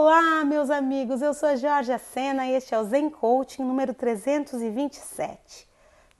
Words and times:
Olá, 0.00 0.44
meus 0.44 0.70
amigos. 0.70 1.20
Eu 1.22 1.34
sou 1.34 1.48
a 1.48 1.56
Jorge 1.56 1.98
Sena 1.98 2.46
e 2.46 2.52
este 2.52 2.72
é 2.72 2.78
o 2.78 2.84
Zen 2.84 3.10
Coaching 3.10 3.64
número 3.64 3.92
327. 3.92 5.68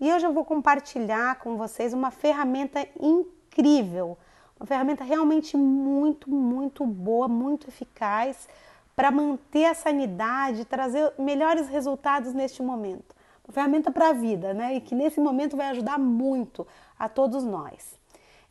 E 0.00 0.12
hoje 0.12 0.26
eu 0.26 0.33
vou 0.33 0.44
compartilhar 0.44 1.39
com 1.39 1.57
vocês 1.57 1.94
uma 1.94 2.10
ferramenta 2.10 2.84
incrível, 3.00 4.18
uma 4.58 4.67
ferramenta 4.67 5.04
realmente 5.04 5.56
muito, 5.56 6.28
muito 6.28 6.84
boa, 6.84 7.28
muito 7.28 7.68
eficaz 7.68 8.48
para 8.96 9.12
manter 9.12 9.67
a 9.67 9.75
sanidade, 9.75 10.65
trazer 10.65 11.13
melhores 11.17 11.69
resultados 11.69 12.35
neste 12.35 12.61
momento. 12.61 13.15
Uma 13.47 13.55
ferramenta 13.55 13.93
para 13.93 14.09
a 14.09 14.13
vida, 14.13 14.53
né? 14.53 14.75
E 14.75 14.81
que 14.81 14.93
nesse 14.93 15.21
momento 15.21 15.57
vai 15.57 15.69
ajudar 15.69 16.01
muito 16.01 16.67
a 16.99 17.09
todos 17.09 17.45
nós. 17.45 17.97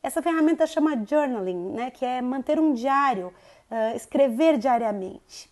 Essa 0.02 0.22
ferramenta 0.22 0.66
chama 0.66 0.96
journaling, 1.06 1.72
né? 1.72 1.92
Que 1.92 2.06
é 2.06 2.22
manter 2.22 2.62
um 2.62 2.72
diário 2.72 3.34
uh, 3.72 3.96
escrever 3.96 4.58
diariamente. 4.58 5.50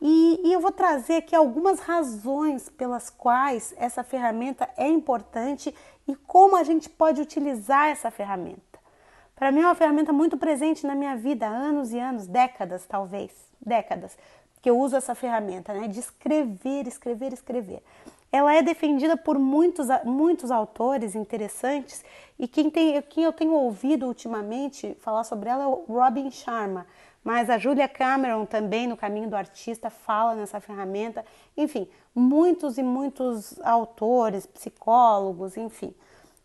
E, 0.00 0.40
e 0.44 0.52
eu 0.52 0.60
vou 0.60 0.72
trazer 0.72 1.16
aqui 1.16 1.36
algumas 1.36 1.78
razões 1.80 2.70
pelas 2.70 3.10
quais 3.10 3.74
essa 3.76 4.02
ferramenta 4.02 4.68
é 4.76 4.88
importante 4.88 5.74
e 6.08 6.16
como 6.16 6.56
a 6.56 6.62
gente 6.62 6.88
pode 6.88 7.20
utilizar 7.20 7.88
essa 7.88 8.10
ferramenta. 8.10 8.60
Para 9.36 9.52
mim 9.52 9.60
é 9.60 9.66
uma 9.66 9.74
ferramenta 9.74 10.12
muito 10.12 10.36
presente 10.36 10.86
na 10.86 10.94
minha 10.94 11.16
vida 11.16 11.46
anos 11.46 11.92
e 11.92 11.98
anos, 11.98 12.26
décadas 12.26 12.86
talvez, 12.86 13.32
décadas, 13.60 14.16
que 14.62 14.68
eu 14.68 14.78
uso 14.78 14.96
essa 14.96 15.14
ferramenta, 15.14 15.72
né, 15.72 15.88
de 15.88 16.00
escrever, 16.00 16.86
escrever, 16.86 17.32
escrever. 17.32 17.82
Ela 18.32 18.54
é 18.54 18.62
defendida 18.62 19.16
por 19.16 19.38
muitos, 19.38 19.88
muitos 20.04 20.50
autores 20.50 21.14
interessantes 21.14 22.04
e 22.38 22.46
quem, 22.46 22.70
tem, 22.70 23.00
quem 23.02 23.24
eu 23.24 23.32
tenho 23.32 23.52
ouvido 23.52 24.06
ultimamente 24.06 24.96
falar 25.00 25.24
sobre 25.24 25.48
ela 25.48 25.64
é 25.64 25.66
o 25.66 25.84
Robin 25.88 26.30
Sharma. 26.30 26.86
Mas 27.22 27.50
a 27.50 27.58
Julia 27.58 27.88
Cameron 27.88 28.46
também, 28.46 28.86
no 28.86 28.96
Caminho 28.96 29.28
do 29.28 29.36
Artista, 29.36 29.90
fala 29.90 30.34
nessa 30.34 30.60
ferramenta. 30.60 31.24
Enfim, 31.56 31.88
muitos 32.14 32.78
e 32.78 32.82
muitos 32.82 33.60
autores, 33.60 34.46
psicólogos, 34.46 35.56
enfim, 35.56 35.94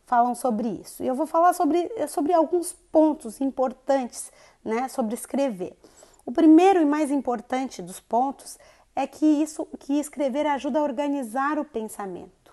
falam 0.05 0.36
sobre 0.36 0.67
isso. 0.67 1.02
E 1.02 1.08
eu 1.08 1.16
vou 1.16 1.25
falar 1.25 1.53
sobre, 1.53 1.89
sobre 2.08 2.33
alguns 2.33 2.73
pontos 2.91 3.39
importantes 3.39 4.31
né, 4.66 4.88
sobre 4.89 5.14
escrever. 5.14 5.77
O 6.25 6.31
primeiro 6.31 6.81
e 6.81 6.86
mais 6.86 7.11
importante 7.11 7.81
dos 7.81 7.99
pontos 7.99 8.58
é 8.95 9.05
que 9.05 9.25
isso 9.25 9.67
que 9.80 9.99
escrever 9.99 10.47
ajuda 10.47 10.80
a 10.80 10.83
organizar 10.83 11.59
o 11.59 11.66
pensamento 11.66 12.44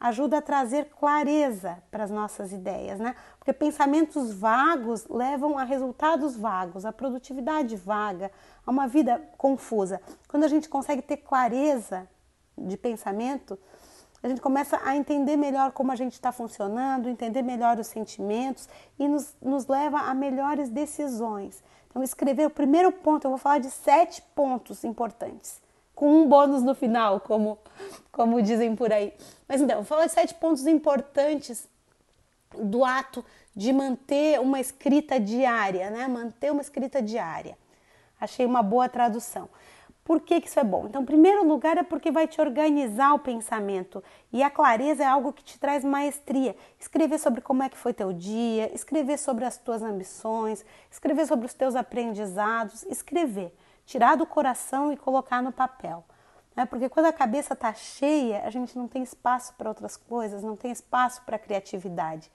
ajuda 0.00 0.38
a 0.38 0.42
trazer 0.42 0.90
clareza 0.98 1.82
para 1.90 2.04
as 2.04 2.10
nossas 2.10 2.52
ideias, 2.52 3.00
né? 3.00 3.16
Porque 3.38 3.52
pensamentos 3.52 4.32
vagos 4.32 5.06
levam 5.08 5.58
a 5.58 5.64
resultados 5.64 6.36
vagos, 6.36 6.84
a 6.84 6.92
produtividade 6.92 7.76
vaga, 7.76 8.30
a 8.64 8.70
uma 8.70 8.86
vida 8.86 9.20
confusa. 9.36 10.00
Quando 10.28 10.44
a 10.44 10.48
gente 10.48 10.68
consegue 10.68 11.02
ter 11.02 11.16
clareza 11.18 12.08
de 12.56 12.76
pensamento, 12.76 13.58
a 14.22 14.28
gente 14.28 14.40
começa 14.40 14.80
a 14.84 14.96
entender 14.96 15.36
melhor 15.36 15.72
como 15.72 15.90
a 15.90 15.96
gente 15.96 16.12
está 16.12 16.30
funcionando, 16.30 17.08
entender 17.08 17.42
melhor 17.42 17.78
os 17.78 17.88
sentimentos 17.88 18.68
e 18.98 19.08
nos, 19.08 19.34
nos 19.42 19.66
leva 19.66 19.98
a 19.98 20.14
melhores 20.14 20.68
decisões. 20.68 21.62
Então, 21.88 22.02
escrever 22.02 22.46
o 22.46 22.50
primeiro 22.50 22.92
ponto, 22.92 23.24
eu 23.24 23.30
vou 23.30 23.38
falar 23.38 23.58
de 23.58 23.70
sete 23.70 24.22
pontos 24.34 24.84
importantes 24.84 25.60
com 25.98 26.22
um 26.22 26.28
bônus 26.28 26.62
no 26.62 26.76
final, 26.76 27.18
como, 27.18 27.58
como 28.12 28.40
dizem 28.40 28.76
por 28.76 28.92
aí. 28.92 29.12
Mas 29.48 29.60
então, 29.60 29.82
de 29.82 30.08
sete 30.08 30.32
pontos 30.32 30.64
importantes 30.64 31.68
do 32.56 32.84
ato 32.84 33.24
de 33.52 33.72
manter 33.72 34.38
uma 34.38 34.60
escrita 34.60 35.18
diária, 35.18 35.90
né? 35.90 36.06
Manter 36.06 36.52
uma 36.52 36.62
escrita 36.62 37.02
diária. 37.02 37.58
Achei 38.20 38.46
uma 38.46 38.62
boa 38.62 38.88
tradução. 38.88 39.48
Por 40.04 40.20
que, 40.20 40.40
que 40.40 40.46
isso 40.46 40.60
é 40.60 40.62
bom? 40.62 40.86
Então, 40.86 41.02
em 41.02 41.04
primeiro 41.04 41.44
lugar, 41.44 41.76
é 41.76 41.82
porque 41.82 42.12
vai 42.12 42.28
te 42.28 42.40
organizar 42.40 43.12
o 43.14 43.18
pensamento. 43.18 44.00
E 44.32 44.40
a 44.40 44.48
clareza 44.48 45.02
é 45.02 45.06
algo 45.06 45.32
que 45.32 45.42
te 45.42 45.58
traz 45.58 45.84
maestria. 45.84 46.54
Escrever 46.78 47.18
sobre 47.18 47.40
como 47.40 47.64
é 47.64 47.68
que 47.68 47.76
foi 47.76 47.92
teu 47.92 48.12
dia, 48.12 48.72
escrever 48.72 49.18
sobre 49.18 49.44
as 49.44 49.58
tuas 49.58 49.82
ambições, 49.82 50.64
escrever 50.88 51.26
sobre 51.26 51.44
os 51.44 51.54
teus 51.54 51.74
aprendizados, 51.74 52.84
escrever 52.84 53.52
tirar 53.88 54.18
do 54.18 54.26
coração 54.26 54.92
e 54.92 54.98
colocar 54.98 55.42
no 55.42 55.50
papel. 55.50 56.04
Né? 56.54 56.66
Porque 56.66 56.90
quando 56.90 57.06
a 57.06 57.12
cabeça 57.12 57.54
está 57.54 57.72
cheia, 57.72 58.42
a 58.44 58.50
gente 58.50 58.76
não 58.76 58.86
tem 58.86 59.02
espaço 59.02 59.54
para 59.54 59.70
outras 59.70 59.96
coisas, 59.96 60.42
não 60.42 60.54
tem 60.54 60.70
espaço 60.70 61.22
para 61.22 61.38
criatividade. 61.38 62.30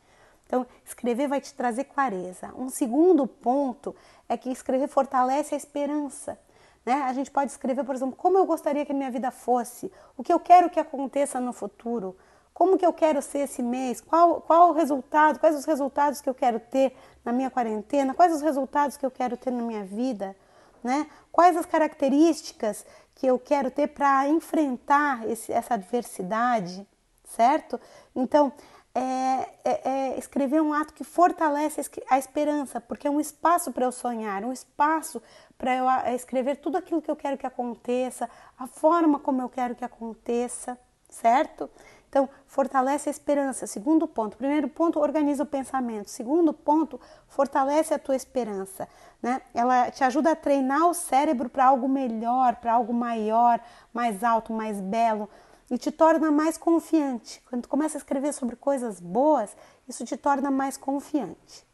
Então, 0.48 0.66
escrever 0.84 1.28
vai 1.28 1.40
te 1.40 1.54
trazer 1.54 1.84
clareza. 1.84 2.52
Um 2.58 2.70
segundo 2.70 3.28
ponto 3.28 3.96
é 4.28 4.36
que 4.36 4.50
escrever 4.50 4.88
fortalece 4.88 5.54
a 5.54 5.58
esperança. 5.58 6.40
Né? 6.84 7.04
A 7.04 7.14
gente 7.14 7.30
pode 7.30 7.52
escrever, 7.52 7.84
por 7.84 7.94
exemplo, 7.94 8.16
como 8.16 8.36
eu 8.36 8.48
gostaria 8.48 8.84
que 8.84 8.92
a 8.92 8.96
minha 8.96 9.12
vida 9.12 9.30
fosse, 9.30 9.92
o 10.18 10.24
que 10.24 10.34
eu 10.34 10.40
quero 10.40 10.72
que 10.72 10.80
aconteça 10.80 11.40
no 11.40 11.54
futuro, 11.54 12.18
como 12.52 12.80
que 12.80 12.86
eu 12.86 12.94
quero 12.94 13.22
ser 13.22 13.40
esse 13.40 13.62
mês, 13.62 14.02
qual, 14.02 14.42
qual 14.42 14.70
o 14.70 14.74
resultado, 14.74 15.40
quais 15.40 15.56
os 15.56 15.66
resultados 15.66 16.20
que 16.20 16.30
eu 16.30 16.34
quero 16.34 16.60
ter 16.60 16.98
na 17.24 17.32
minha 17.32 17.52
quarentena, 17.52 18.16
quais 18.16 18.34
os 18.34 18.42
resultados 18.42 18.98
que 18.98 19.06
eu 19.06 19.12
quero 19.12 19.38
ter 19.38 19.52
na 19.52 19.62
minha 19.62 19.84
vida 19.84 20.36
né? 20.84 21.08
Quais 21.32 21.56
as 21.58 21.66
características 21.66 22.86
que 23.16 23.28
eu 23.28 23.40
quero 23.40 23.72
ter 23.72 23.88
para 23.88 24.28
enfrentar 24.28 25.28
esse, 25.30 25.52
essa 25.52 25.76
adversidade, 25.76 26.86
certo? 27.24 27.80
Então, 28.16 28.52
é, 28.96 29.50
é, 29.66 29.90
é, 29.90 30.20
escrever 30.20 30.62
um 30.62 30.72
ato 30.72 30.94
que 30.94 31.04
fortalece 31.04 31.82
a 32.10 32.20
esperança, 32.20 32.80
porque 32.80 33.08
é 33.08 33.10
um 33.10 33.20
espaço 33.20 33.72
para 33.72 33.86
eu 33.86 33.92
sonhar, 33.92 34.44
um 34.44 34.52
espaço 34.52 35.22
para 35.58 35.76
eu 35.76 36.16
escrever 36.16 36.58
tudo 36.58 36.78
aquilo 36.78 37.02
que 37.02 37.10
eu 37.10 37.16
quero 37.16 37.38
que 37.38 37.48
aconteça, 37.48 38.30
a 38.58 38.68
forma 38.68 39.18
como 39.18 39.42
eu 39.42 39.50
quero 39.50 39.74
que 39.74 39.84
aconteça, 39.84 40.78
certo? 41.14 41.70
Então, 42.10 42.30
fortalece 42.46 43.10
a 43.10 43.12
esperança. 43.12 43.66
Segundo 43.66 44.08
ponto. 44.08 44.38
Primeiro 44.38 44.68
ponto, 44.68 45.00
organiza 45.00 45.44
o 45.44 45.48
pensamento. 45.48 46.10
Segundo 46.10 46.54
ponto, 46.54 47.00
fortalece 47.28 47.94
a 47.94 48.00
tua 48.00 48.16
esperança. 48.16 48.88
Né? 49.22 49.42
Ela 49.54 49.90
te 49.90 50.04
ajuda 50.04 50.32
a 50.32 50.36
treinar 50.36 50.88
o 50.88 50.94
cérebro 50.94 51.50
para 51.50 51.66
algo 51.66 51.90
melhor, 51.90 52.58
para 52.58 52.74
algo 52.74 52.94
maior, 52.94 53.60
mais 53.92 54.24
alto, 54.24 54.54
mais 54.54 54.80
belo 54.80 55.28
e 55.72 55.78
te 55.78 55.92
torna 55.92 56.30
mais 56.30 56.56
confiante. 56.56 57.42
Quando 57.50 57.64
tu 57.64 57.70
começa 57.70 57.98
a 57.98 58.00
escrever 58.00 58.32
sobre 58.34 58.56
coisas 58.56 59.00
boas, 59.00 59.56
isso 59.88 60.06
te 60.06 60.16
torna 60.16 60.52
mais 60.52 60.78
confiante. 60.78 61.66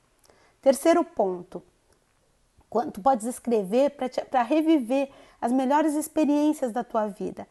Terceiro 0.61 1.03
ponto, 1.03 1.61
quando 2.69 2.93
tu 2.93 3.01
podes 3.01 3.25
escrever 3.25 3.91
para 4.29 4.41
reviver 4.41 5.09
as 5.41 5.51
melhores 5.51 5.95
experiências 5.95 6.71
da 6.71 6.83
tua 6.83 7.07
vida. 7.07 7.45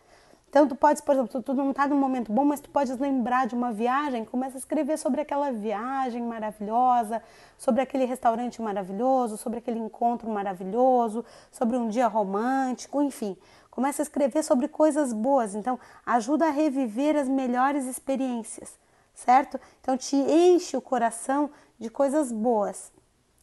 Então, 0.48 0.66
tu 0.66 0.74
podes, 0.74 1.02
por 1.02 1.14
exemplo, 1.14 1.42
tu 1.42 1.54
não 1.54 1.70
está 1.70 1.86
num 1.86 1.98
momento 1.98 2.32
bom, 2.32 2.44
mas 2.44 2.60
tu 2.60 2.70
podes 2.70 2.96
lembrar 2.98 3.46
de 3.46 3.54
uma 3.54 3.70
viagem, 3.70 4.24
começa 4.24 4.56
a 4.56 4.58
escrever 4.58 4.96
sobre 4.96 5.20
aquela 5.20 5.52
viagem 5.52 6.22
maravilhosa, 6.22 7.22
sobre 7.58 7.82
aquele 7.82 8.06
restaurante 8.06 8.62
maravilhoso, 8.62 9.36
sobre 9.36 9.58
aquele 9.58 9.78
encontro 9.78 10.30
maravilhoso, 10.30 11.22
sobre 11.52 11.76
um 11.76 11.88
dia 11.88 12.06
romântico, 12.06 13.02
enfim. 13.02 13.36
Começa 13.70 14.00
a 14.00 14.04
escrever 14.04 14.42
sobre 14.42 14.68
coisas 14.68 15.12
boas. 15.12 15.54
Então, 15.54 15.78
ajuda 16.06 16.46
a 16.46 16.50
reviver 16.50 17.14
as 17.14 17.28
melhores 17.28 17.84
experiências, 17.84 18.78
certo? 19.14 19.60
Então, 19.82 19.98
te 19.98 20.16
enche 20.16 20.76
o 20.78 20.80
coração 20.80 21.50
de 21.78 21.90
coisas 21.90 22.32
boas 22.32 22.90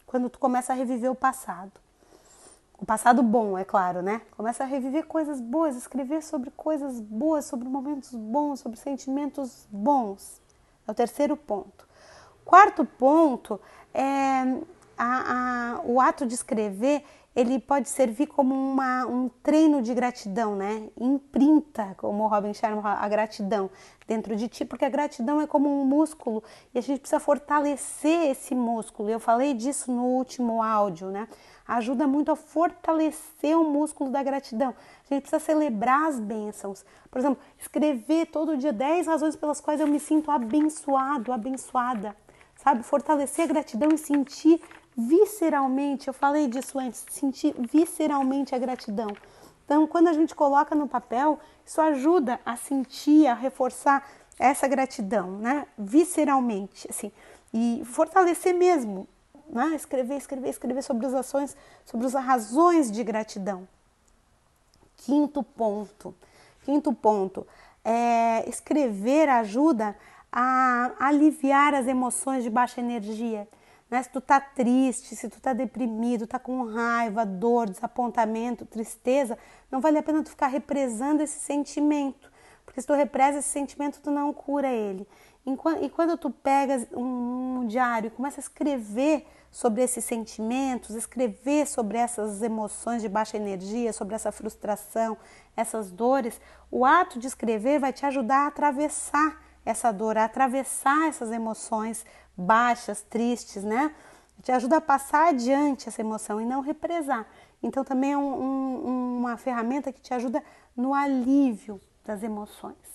quando 0.08 0.28
tu 0.28 0.40
começa 0.40 0.74
a 0.74 0.76
reviver 0.76 1.12
o 1.12 1.16
passado. 1.16 1.85
O 2.78 2.86
passado 2.86 3.24
bom, 3.24 3.58
é 3.58 3.64
claro, 3.64 4.02
né? 4.02 4.22
Começa 4.36 4.64
a 4.64 4.68
reviver 4.68 5.06
coisas 5.06 5.40
boas, 5.40 5.76
escrever 5.76 6.22
sobre 6.22 6.52
coisas 6.52 7.00
boas, 7.00 7.46
sobre 7.46 7.68
momentos 7.70 8.14
bons, 8.14 8.60
sobre 8.60 8.78
sentimentos 8.78 9.66
bons. 9.72 10.42
É 10.88 10.92
o 10.92 10.94
terceiro 10.94 11.38
ponto. 11.38 11.88
Quarto 12.44 12.86
ponto 12.86 13.60
é 13.94 14.44
a, 14.98 15.78
a, 15.78 15.82
o 15.86 16.02
ato 16.02 16.26
de 16.26 16.36
escrever 16.36 17.04
ele 17.36 17.60
pode 17.60 17.90
servir 17.90 18.28
como 18.28 18.56
uma, 18.56 19.06
um 19.06 19.30
treino 19.44 19.82
de 19.82 19.94
gratidão, 19.94 20.56
né? 20.56 20.90
Imprinta, 20.98 21.94
como 21.98 22.24
o 22.24 22.28
Robin 22.28 22.54
Sharma, 22.54 22.94
a 22.94 23.10
gratidão 23.10 23.70
dentro 24.08 24.38
de 24.38 24.48
ti, 24.48 24.64
porque 24.64 24.86
a 24.86 24.90
gratidão 24.90 25.42
é 25.42 25.48
como 25.48 25.70
um 25.70 25.84
músculo 25.84 26.42
e 26.74 26.80
a 26.80 26.82
gente 26.82 27.02
precisa 27.02 27.20
fortalecer 27.20 28.32
esse 28.32 28.56
músculo. 28.56 29.10
Eu 29.10 29.20
falei 29.20 29.54
disso 29.54 29.92
no 29.92 30.06
último 30.06 30.64
áudio, 30.64 31.10
né? 31.10 31.28
Ajuda 31.68 32.06
muito 32.06 32.32
a 32.32 32.36
fortalecer 32.36 33.58
o 33.58 33.64
músculo 33.64 34.12
da 34.12 34.22
gratidão. 34.22 34.70
A 34.70 35.14
gente 35.14 35.22
precisa 35.22 35.40
celebrar 35.40 36.08
as 36.08 36.20
bênçãos. 36.20 36.86
Por 37.10 37.18
exemplo, 37.18 37.44
escrever 37.58 38.28
todo 38.28 38.58
dia 38.58 38.72
10 38.72 39.08
razões 39.08 39.36
pelas 39.36 39.60
quais 39.60 39.80
eu 39.80 39.88
me 39.88 40.00
sinto 40.00 40.30
abençoado, 40.30 41.34
abençoada. 41.34 42.16
Sabe? 42.56 42.84
Fortalecer 42.84 43.46
a 43.46 43.48
gratidão 43.48 43.90
e 43.92 43.98
sentir 43.98 44.62
visceralmente, 44.96 46.08
eu 46.08 46.14
falei 46.14 46.48
disso 46.48 46.80
antes, 46.80 47.06
sentir 47.10 47.54
visceralmente 47.58 48.56
a 48.56 48.58
gratidão. 48.58 49.10
Então, 49.66 49.88
quando 49.88 50.08
a 50.08 50.14
gente 50.14 50.34
coloca 50.36 50.76
no 50.76 50.88
papel, 50.88 51.40
isso 51.66 51.82
ajuda 51.82 52.40
a 52.46 52.56
sentir, 52.56 53.28
a 53.28 53.34
reforçar 53.34 54.08
essa 54.40 54.68
gratidão, 54.68 55.40
né? 55.40 55.66
Visceralmente, 55.78 56.88
assim, 56.90 57.12
e 57.54 57.82
fortalecer 57.86 58.54
mesmo, 58.54 59.08
né? 59.50 59.76
Escrever, 59.76 60.18
escrever, 60.18 60.50
escrever 60.50 60.82
sobre 60.82 61.06
as 61.06 61.14
ações, 61.14 61.56
sobre 61.86 62.06
as 62.06 62.14
razões 62.14 62.92
de 62.92 63.04
gratidão. 63.04 63.68
Quinto 64.98 65.44
ponto. 65.44 66.16
Quinto 66.64 66.94
ponto. 66.94 67.46
É, 67.84 68.48
escrever 68.50 69.30
ajuda 69.30 69.96
a 70.32 70.94
aliviar 71.00 71.74
as 71.74 71.88
emoções 71.88 72.44
de 72.44 72.50
baixa 72.50 72.82
energia. 72.82 73.48
Né? 73.90 74.02
Se 74.02 74.10
tu 74.10 74.20
tá 74.20 74.40
triste, 74.40 75.16
se 75.16 75.30
tu 75.30 75.40
tá 75.40 75.54
deprimido, 75.54 76.28
tá 76.28 76.40
com 76.40 76.64
raiva, 76.64 77.26
dor, 77.26 77.70
desapontamento, 77.70 78.66
tristeza, 78.66 79.38
não 79.72 79.80
vale 79.80 79.98
a 79.98 80.04
pena 80.04 80.24
tu 80.24 80.30
ficar 80.30 80.48
represando 80.48 81.22
esse 81.22 81.40
sentimento. 81.40 82.32
Porque 82.66 82.82
se 82.82 82.88
tu 82.88 82.94
represa 82.94 83.40
esse 83.40 83.50
sentimento, 83.50 84.02
tu 84.02 84.10
não 84.10 84.34
cura 84.34 84.68
ele. 84.68 85.08
E 85.46 85.90
quando 85.90 86.18
tu 86.18 86.32
pegas 86.32 86.88
um 86.92 87.68
diário 87.68 88.08
e 88.08 88.12
começa 88.12 88.40
a 88.40 88.44
escrever 88.44 89.28
sobre 89.52 89.84
esses 89.84 90.04
sentimentos, 90.04 90.96
escrever 90.96 91.68
sobre 91.68 91.98
essas 92.00 92.42
emoções 92.42 93.02
de 93.02 93.08
baixa 93.08 93.38
energia, 93.38 93.94
sobre 93.94 94.16
essa 94.16 94.32
frustração, 94.32 95.16
essas 95.56 95.92
dores, 95.92 96.42
o 96.72 96.84
ato 96.84 97.20
de 97.20 97.28
escrever 97.28 97.80
vai 97.80 97.94
te 97.94 98.06
ajudar 98.06 98.46
a 98.46 98.48
atravessar 98.48 99.40
essa 99.64 99.92
dor, 99.92 100.18
a 100.18 100.26
atravessar 100.26 101.08
essas 101.08 101.32
emoções 101.32 102.06
baixas, 102.36 103.02
tristes, 103.02 103.64
né? 103.64 103.94
Te 104.42 104.52
ajuda 104.52 104.78
a 104.78 104.82
passar 104.82 105.30
adiante 105.30 105.88
essa 105.88 106.02
emoção 106.02 106.42
e 106.42 106.46
não 106.46 106.62
represar. 106.62 107.26
Então 107.62 107.84
também 107.84 108.14
é 108.14 108.18
um, 108.18 108.44
um, 108.44 109.18
uma 109.20 109.38
ferramenta 109.38 109.92
que 109.92 110.02
te 110.02 110.14
ajuda 110.14 110.44
no 110.76 110.94
alívio 110.94 111.80
das 112.04 112.24
emoções. 112.24 112.95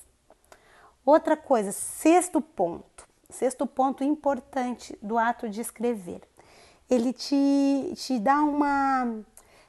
Outra 1.05 1.37
coisa, 1.37 1.73
sexto 1.73 2.41
ponto, 2.41 3.09
sexto 3.31 3.67
ponto 3.67 4.05
importante 4.05 4.97
do 5.03 5.19
ato 5.19 5.49
de 5.49 5.61
escrever. 5.61 6.21
Ele 6.89 7.13
te, 7.13 7.93
te 7.97 8.19
dá 8.19 8.43
uma 8.43 9.23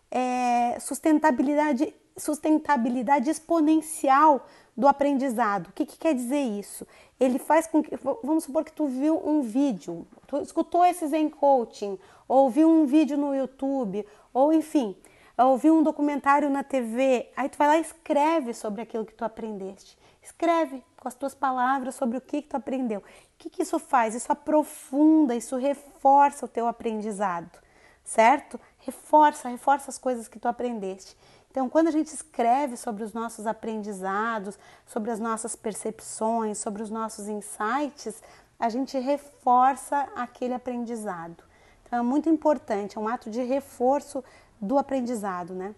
é, 0.10 0.78
sustentabilidade, 0.80 1.94
sustentabilidade 2.18 3.30
exponencial 3.30 4.46
do 4.76 4.88
aprendizado. 4.88 5.68
O 5.68 5.74
que, 5.74 5.86
que, 5.86 5.98
quer 5.98 6.14
dizer 6.14 6.42
isso? 6.42 6.86
Ele 7.20 7.40
faz 7.40 7.68
com 7.68 7.82
que, 7.82 7.96
vamos 8.24 8.44
supor 8.44 8.66
que 8.66 8.72
tu 8.72 8.88
viu 8.88 9.22
um 9.26 9.42
vídeo, 9.42 10.08
tu 10.28 10.38
escutou 10.38 10.86
esse 10.86 11.08
Zen 11.08 11.30
Coaching, 11.30 11.98
ou 12.28 12.50
viu 12.50 12.70
um 12.70 12.86
vídeo 12.86 13.18
no 13.18 13.36
YouTube, 13.36 14.06
ou 14.34 14.52
enfim, 14.52 14.96
ouviu 15.38 15.76
um 15.76 15.84
documentário 15.84 16.50
na 16.50 16.64
TV, 16.64 17.30
aí 17.36 17.50
tu 17.50 17.58
vai 17.58 17.68
lá 17.68 17.78
e 17.78 17.82
escreve 17.82 18.54
sobre 18.54 18.82
aquilo 18.82 19.06
que 19.06 19.14
tu 19.14 19.24
aprendeste. 19.24 19.98
Escreve 20.22 20.84
com 20.98 21.08
as 21.08 21.16
tuas 21.16 21.34
palavras 21.34 21.96
sobre 21.96 22.18
o 22.18 22.22
que, 22.22 22.44
que 22.44 22.50
tu 22.50 22.58
aprendeu. 22.58 23.00
O 23.00 23.04
que, 23.38 23.50
que 23.50 23.64
isso 23.64 23.80
faz? 23.80 24.14
Isso 24.14 24.32
aprofunda, 24.32 25.36
isso 25.36 25.58
reforça 25.58 26.46
o 26.46 26.50
teu 26.50 26.68
aprendizado, 26.68 27.60
certo? 28.04 28.60
Reforça, 28.80 29.50
reforça 29.50 29.90
as 29.90 29.98
coisas 29.98 30.28
que 30.28 30.40
tu 30.40 30.48
aprendeste. 30.48 31.18
Então, 31.50 31.68
quando 31.68 31.88
a 31.88 31.92
gente 31.92 32.08
escreve 32.08 32.78
sobre 32.78 33.04
os 33.04 33.14
nossos 33.14 33.46
aprendizados, 33.46 34.58
sobre 34.86 35.12
as 35.12 35.20
nossas 35.20 35.56
percepções, 35.56 36.60
sobre 36.60 36.82
os 36.82 36.90
nossos 36.90 37.28
insights, 37.28 38.24
a 38.58 38.70
gente 38.70 38.98
reforça 38.98 40.08
aquele 40.16 40.54
aprendizado. 40.54 41.44
Então, 41.84 42.00
é 42.00 42.02
muito 42.02 42.30
importante, 42.30 42.98
é 42.98 43.02
um 43.02 43.08
ato 43.08 43.30
de 43.30 43.42
reforço 43.42 44.24
do 44.62 44.78
aprendizado, 44.78 45.54
né? 45.54 45.76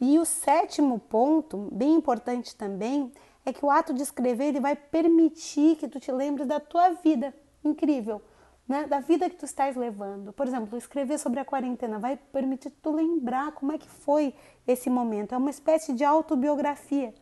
E 0.00 0.18
o 0.18 0.24
sétimo 0.24 0.98
ponto, 0.98 1.68
bem 1.70 1.94
importante 1.94 2.54
também, 2.56 3.12
é 3.44 3.52
que 3.52 3.64
o 3.64 3.70
ato 3.70 3.92
de 3.92 4.02
escrever 4.02 4.46
ele 4.46 4.60
vai 4.60 4.74
permitir 4.74 5.76
que 5.76 5.88
tu 5.88 6.00
te 6.00 6.10
lembre 6.10 6.44
da 6.44 6.58
tua 6.58 6.90
vida. 6.90 7.34
Incrível, 7.62 8.22
né? 8.66 8.86
Da 8.86 9.00
vida 9.00 9.28
que 9.28 9.36
tu 9.36 9.44
estás 9.44 9.76
levando. 9.76 10.32
Por 10.32 10.46
exemplo, 10.46 10.76
escrever 10.78 11.18
sobre 11.18 11.40
a 11.40 11.44
quarentena 11.44 11.98
vai 11.98 12.16
permitir 12.16 12.70
tu 12.70 12.92
lembrar 12.92 13.52
como 13.52 13.72
é 13.72 13.78
que 13.78 13.88
foi 13.88 14.34
esse 14.66 14.88
momento. 14.88 15.34
É 15.34 15.38
uma 15.38 15.50
espécie 15.50 15.92
de 15.92 16.04
autobiografia. 16.04 17.14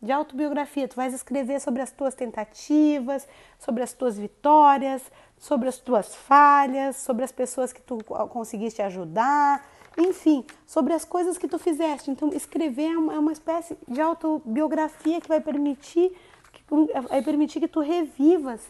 De 0.00 0.10
autobiografia, 0.10 0.88
tu 0.88 0.96
vais 0.96 1.14
escrever 1.14 1.60
sobre 1.60 1.80
as 1.80 1.92
tuas 1.92 2.14
tentativas, 2.14 3.26
sobre 3.56 3.84
as 3.84 3.92
tuas 3.92 4.18
vitórias, 4.18 5.00
sobre 5.38 5.68
as 5.68 5.78
tuas 5.78 6.12
falhas, 6.12 6.96
sobre 6.96 7.24
as 7.24 7.30
pessoas 7.30 7.72
que 7.72 7.80
tu 7.80 7.98
conseguiste 8.30 8.82
ajudar, 8.82 9.64
enfim, 9.96 10.44
sobre 10.66 10.92
as 10.92 11.04
coisas 11.04 11.36
que 11.36 11.48
tu 11.48 11.58
fizeste. 11.58 12.10
Então, 12.10 12.30
escrever 12.30 12.92
é 12.92 12.96
uma, 12.96 13.30
é 13.30 13.32
espécie 13.32 13.76
de 13.86 14.00
autobiografia 14.00 15.20
que 15.20 15.28
vai 15.28 15.40
permitir 15.40 16.12
que, 16.52 16.62
vai 17.08 17.22
permitir 17.22 17.60
que 17.60 17.68
tu 17.68 17.80
revivas 17.80 18.60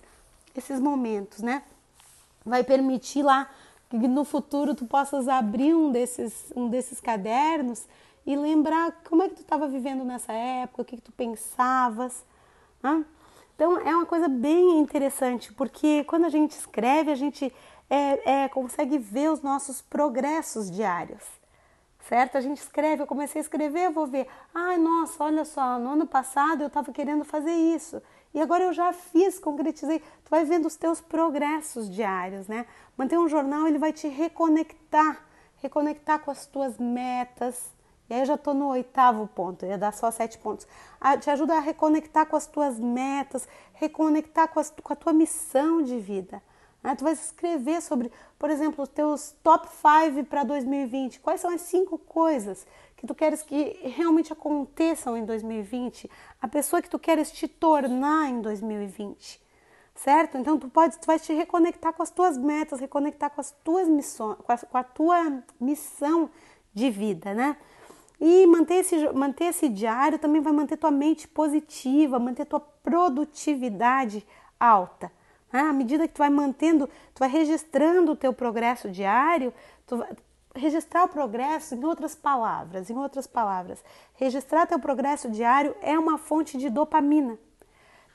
esses 0.57 0.81
momentos, 0.81 1.41
né? 1.41 1.63
Vai 2.45 2.63
permitir 2.63 3.23
lá 3.23 3.49
que 3.91 4.09
no 4.09 4.25
futuro 4.25 4.75
tu 4.75 4.87
possas 4.87 5.29
abrir 5.29 5.75
um 5.75 5.91
desses, 5.91 6.53
um 6.57 6.69
desses 6.69 7.01
cadernos 7.01 7.87
e 8.27 8.37
lembrar 8.37 8.93
como 9.05 9.23
é 9.23 9.29
que 9.29 9.37
tu 9.37 9.43
estava 9.43 9.69
vivendo 9.69 10.05
nessa 10.05 10.33
época, 10.33 10.83
o 10.83 10.85
que, 10.85 10.97
que 10.97 11.03
tu 11.03 11.13
pensavas. 11.13 12.25
Né? 12.83 13.05
Então 13.55 13.79
é 13.79 13.95
uma 13.95 14.07
coisa 14.07 14.29
bem 14.29 14.79
interessante, 14.79 15.53
porque 15.53 16.05
quando 16.05 16.25
a 16.25 16.29
gente 16.29 16.53
escreve, 16.53 17.11
a 17.11 17.15
gente 17.15 17.53
é, 17.95 18.45
é, 18.45 18.49
consegue 18.49 18.97
ver 18.97 19.31
os 19.31 19.43
nossos 19.43 19.83
progressos 19.83 20.71
diários, 20.71 21.23
certo? 22.09 22.39
A 22.39 22.41
gente 22.41 22.57
escreve, 22.57 23.03
eu 23.03 23.07
comecei 23.07 23.39
a 23.39 23.45
escrever, 23.45 23.85
eu 23.85 23.93
vou 23.93 24.07
ver, 24.07 24.27
ai 24.55 24.79
nossa, 24.79 25.23
olha 25.23 25.45
só, 25.45 25.79
no 25.79 25.91
ano 25.91 26.07
passado 26.07 26.63
eu 26.63 26.69
estava 26.69 26.91
querendo 26.91 27.23
fazer 27.23 27.53
isso 27.53 28.01
e 28.33 28.41
agora 28.41 28.65
eu 28.65 28.73
já 28.73 28.95
fiz, 28.95 29.39
concretizei. 29.39 29.99
Tu 29.99 30.31
vai 30.31 30.43
vendo 30.43 30.65
os 30.65 30.75
teus 30.75 31.03
progressos 31.03 31.91
diários, 31.91 32.49
né? 32.49 32.65
Manter 32.97 33.19
um 33.19 33.29
jornal 33.29 33.67
ele 33.67 33.79
vai 33.79 33.93
te 33.93 34.09
reconectar, 34.09 35.23
reconectar 35.57 36.21
com 36.21 36.31
as 36.31 36.47
tuas 36.47 36.79
metas. 36.79 37.75
E 38.09 38.15
aí 38.15 38.21
eu 38.21 38.27
já 38.27 38.37
estou 38.37 38.55
no 38.55 38.69
oitavo 38.69 39.27
ponto, 39.27 39.67
ia 39.67 39.77
dar 39.77 39.93
só 39.93 40.11
sete 40.11 40.39
pontos. 40.39 40.67
Ah, 40.99 41.19
te 41.19 41.29
ajuda 41.29 41.57
a 41.57 41.61
reconectar 41.61 42.25
com 42.25 42.37
as 42.37 42.47
tuas 42.47 42.81
metas, 42.81 43.47
reconectar 43.75 44.49
com, 44.49 44.61
as, 44.61 44.71
com 44.83 44.93
a 44.95 44.97
tua 44.97 45.13
missão 45.13 45.83
de 45.83 45.99
vida. 45.99 46.43
Né? 46.83 46.95
Tu 46.95 47.05
vai 47.05 47.13
escrever 47.13 47.81
sobre, 47.81 48.11
por 48.39 48.51
exemplo, 48.51 48.83
os 48.83 48.89
teus 48.89 49.35
top 49.43 49.69
5 49.69 50.25
para 50.25 50.43
2020. 50.43 51.21
Quais 51.21 51.41
são 51.41 51.51
as 51.51 51.61
cinco 51.61 51.97
coisas 51.97 52.67
que 52.97 53.07
tu 53.07 53.15
queres 53.15 53.43
que 53.43 53.79
realmente 53.83 54.33
aconteçam 54.33 55.17
em 55.17 55.25
2020? 55.25 56.11
A 56.41 56.49
pessoa 56.49 56.83
que 56.83 56.91
tu 56.91 56.99
queres 56.99 57.31
te 57.31 57.47
tornar 57.47 58.29
em 58.29 58.41
2020. 58.41 59.41
Certo? 59.95 60.39
Então 60.39 60.59
tu 60.59 60.69
pode, 60.69 60.99
tu 60.99 61.07
vai 61.07 61.19
te 61.19 61.33
reconectar 61.35 61.93
com 61.93 62.03
as 62.03 62.11
tuas 62.11 62.39
metas, 62.39 62.81
reconectar 62.81 63.31
com 63.31 63.41
as 63.41 63.51
tuas 63.63 63.87
missões, 63.87 64.39
com 64.39 64.51
a, 64.51 64.59
com 64.59 64.79
a 64.79 64.83
tua 64.83 65.43
missão 65.61 66.31
de 66.73 66.91
vida, 66.91 67.35
né? 67.35 67.57
E 68.19 68.47
manter 68.47 68.77
esse, 68.77 69.13
manter 69.13 69.47
esse 69.47 69.69
diário 69.69 70.19
também 70.19 70.41
vai 70.41 70.53
manter 70.53 70.79
tua 70.79 70.91
mente 70.91 71.29
positiva, 71.29 72.19
manter 72.19 72.47
tua 72.47 72.61
produtividade 72.61 74.27
alta. 74.59 75.13
Né? 75.53 75.61
À 75.61 75.73
medida 75.73 76.09
que 76.09 76.15
tu 76.15 76.19
vai 76.19 76.31
mantendo, 76.31 76.89
tu 77.15 77.19
vai 77.19 77.29
registrando 77.29 78.13
o 78.13 78.17
teu 78.17 78.33
progresso 78.33 78.91
diário, 78.91 79.53
tu 79.87 79.99
vai 79.99 80.09
registrar 80.55 81.05
o 81.05 81.09
progresso 81.09 81.75
em 81.75 81.85
outras 81.85 82.15
palavras, 82.15 82.91
em 82.91 82.97
outras 82.97 83.27
palavras, 83.27 83.83
registrar 84.15 84.67
teu 84.67 84.79
progresso 84.79 85.31
diário 85.31 85.75
é 85.81 85.99
uma 85.99 86.19
fonte 86.19 86.59
de 86.59 86.69
dopamina, 86.69 87.39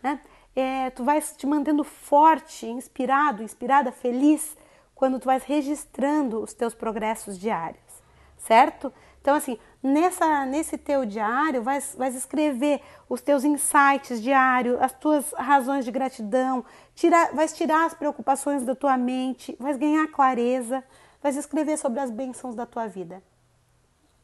né? 0.02 0.20
É, 0.56 0.90
tu 0.90 1.04
vais 1.04 1.36
te 1.38 1.46
mantendo 1.46 1.84
forte, 1.84 2.66
inspirado, 2.66 3.44
inspirada, 3.44 3.92
feliz 3.92 4.58
quando 4.96 5.20
tu 5.20 5.26
vais 5.26 5.44
registrando 5.44 6.42
os 6.42 6.52
teus 6.52 6.74
progressos 6.74 7.38
diários, 7.38 7.87
certo? 8.48 8.92
Então, 9.22 9.36
assim, 9.36 9.60
nessa, 9.84 10.46
nesse 10.46 10.78
teu 10.78 11.06
diário, 11.06 11.62
vai, 11.62 11.80
vai 11.98 12.08
escrever 12.10 12.82
os 13.10 13.20
teus 13.20 13.44
insights 13.44 14.22
diários, 14.22 14.82
as 14.82 14.94
tuas 14.94 15.34
razões 15.34 15.84
de 15.84 15.92
gratidão, 15.92 16.64
vais 17.34 17.54
tirar 17.54 17.86
as 17.86 17.94
preocupações 17.94 18.64
da 18.64 18.74
tua 18.74 18.98
mente, 18.98 19.56
vais 19.60 19.78
ganhar 19.78 20.08
clareza, 20.08 20.82
vais 21.22 21.36
escrever 21.36 21.78
sobre 21.78 22.00
as 22.00 22.10
bênçãos 22.10 22.56
da 22.56 22.66
tua 22.66 22.88
vida. 22.88 23.22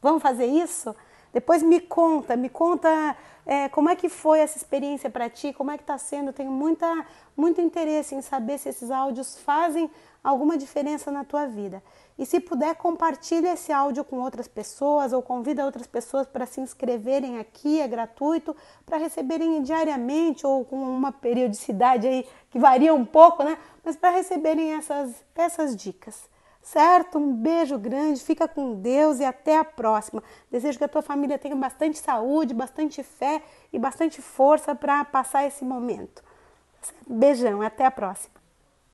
Vamos 0.00 0.22
fazer 0.22 0.46
isso? 0.46 0.96
Depois 1.34 1.64
me 1.64 1.80
conta, 1.80 2.36
me 2.36 2.48
conta 2.48 3.16
é, 3.44 3.68
como 3.68 3.90
é 3.90 3.96
que 3.96 4.08
foi 4.08 4.38
essa 4.38 4.56
experiência 4.56 5.10
para 5.10 5.28
ti, 5.28 5.52
como 5.52 5.72
é 5.72 5.76
que 5.76 5.82
está 5.82 5.98
sendo. 5.98 6.32
Tenho 6.32 6.52
muita, 6.52 7.04
muito 7.36 7.60
interesse 7.60 8.14
em 8.14 8.22
saber 8.22 8.56
se 8.56 8.68
esses 8.68 8.88
áudios 8.88 9.36
fazem 9.40 9.90
alguma 10.22 10.56
diferença 10.56 11.10
na 11.10 11.24
tua 11.24 11.46
vida. 11.46 11.82
E 12.16 12.24
se 12.24 12.38
puder, 12.38 12.76
compartilhe 12.76 13.48
esse 13.48 13.72
áudio 13.72 14.04
com 14.04 14.20
outras 14.20 14.46
pessoas 14.46 15.12
ou 15.12 15.20
convida 15.20 15.66
outras 15.66 15.88
pessoas 15.88 16.24
para 16.24 16.46
se 16.46 16.60
inscreverem 16.60 17.40
aqui, 17.40 17.80
é 17.80 17.88
gratuito, 17.88 18.54
para 18.86 18.96
receberem 18.96 19.60
diariamente 19.60 20.46
ou 20.46 20.64
com 20.64 20.76
uma 20.76 21.10
periodicidade 21.10 22.06
aí 22.06 22.24
que 22.48 22.60
varia 22.60 22.94
um 22.94 23.04
pouco, 23.04 23.42
né? 23.42 23.58
Mas 23.84 23.96
para 23.96 24.10
receberem 24.10 24.74
essas, 24.74 25.12
essas 25.34 25.74
dicas. 25.74 26.32
Certo? 26.64 27.18
Um 27.18 27.34
beijo 27.34 27.78
grande, 27.78 28.24
fica 28.24 28.48
com 28.48 28.74
Deus 28.80 29.20
e 29.20 29.24
até 29.24 29.58
a 29.58 29.64
próxima. 29.64 30.22
Desejo 30.50 30.78
que 30.78 30.84
a 30.84 30.88
tua 30.88 31.02
família 31.02 31.38
tenha 31.38 31.54
bastante 31.54 31.98
saúde, 31.98 32.54
bastante 32.54 33.02
fé 33.02 33.42
e 33.70 33.78
bastante 33.78 34.22
força 34.22 34.74
para 34.74 35.04
passar 35.04 35.46
esse 35.46 35.62
momento. 35.62 36.24
Beijão, 37.06 37.60
até 37.60 37.84
a 37.84 37.90
próxima. 37.90 38.43